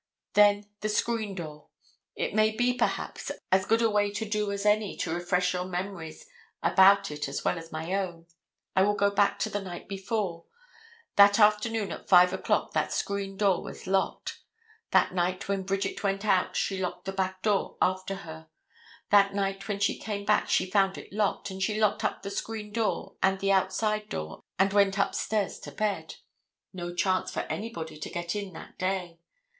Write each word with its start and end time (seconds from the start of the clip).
Then 0.33 0.65
the 0.79 0.89
screen 0.89 1.35
door. 1.35 1.67
It 2.15 2.33
may 2.33 2.49
be, 2.49 2.73
perhaps, 2.73 3.29
as 3.51 3.67
good 3.67 3.83
a 3.83 3.89
way 3.91 4.09
to 4.09 4.27
do 4.27 4.51
as 4.51 4.65
any 4.65 4.97
to 4.97 5.13
refresh 5.13 5.53
your 5.53 5.65
memories 5.65 6.25
about 6.63 7.11
it 7.11 7.29
as 7.29 7.45
well 7.45 7.59
as 7.59 7.71
my 7.71 7.93
own. 7.93 8.25
I 8.75 8.81
will 8.81 8.95
go 8.95 9.11
back 9.11 9.37
to 9.41 9.49
the 9.51 9.61
night 9.61 9.87
before. 9.87 10.45
That 11.17 11.37
afternoon 11.37 11.91
at 11.91 12.09
5 12.09 12.33
o'clock 12.33 12.73
that 12.73 12.91
screen 12.91 13.37
door 13.37 13.61
was 13.61 13.85
locked. 13.85 14.39
That 14.89 15.13
night 15.13 15.47
when 15.47 15.61
Bridget 15.61 16.01
went 16.01 16.25
out 16.25 16.55
she 16.57 16.79
locked 16.79 17.05
the 17.05 17.11
back 17.11 17.43
door 17.43 17.77
after 17.79 18.15
her. 18.25 18.47
That 19.11 19.35
night 19.35 19.67
when 19.67 19.79
she 19.79 19.99
came 19.99 20.25
back 20.25 20.49
she 20.49 20.71
found 20.71 20.97
it 20.97 21.13
locked, 21.13 21.51
and 21.51 21.61
she 21.61 21.79
locked 21.79 22.03
up 22.03 22.23
the 22.23 22.31
screen 22.31 22.73
door 22.73 23.17
and 23.21 23.39
the 23.39 23.51
outside 23.51 24.09
door 24.09 24.41
and 24.57 24.73
went 24.73 24.97
upstairs 24.97 25.59
to 25.59 25.71
bed. 25.71 26.15
No 26.73 26.91
chance 26.91 27.29
for 27.29 27.41
anybody 27.41 27.99
to 27.99 28.09
get 28.09 28.35
in 28.35 28.51
that 28.53 28.79
day. 28.79 29.19